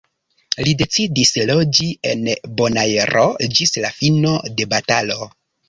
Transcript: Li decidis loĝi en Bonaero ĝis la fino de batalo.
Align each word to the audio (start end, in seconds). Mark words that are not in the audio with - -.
Li 0.67 0.71
decidis 0.79 1.31
loĝi 1.49 1.91
en 2.13 2.25
Bonaero 2.63 3.27
ĝis 3.59 3.79
la 3.87 3.95
fino 4.01 4.35
de 4.59 4.71
batalo. 4.77 5.33